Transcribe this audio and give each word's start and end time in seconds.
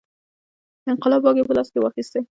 د 0.83 0.85
انقلاب 0.93 1.21
واګې 1.23 1.43
په 1.47 1.53
لاس 1.57 1.67
کې 1.71 1.79
واخیستې. 1.81 2.19